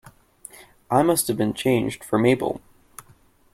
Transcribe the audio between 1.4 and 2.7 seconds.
changed for Mabel!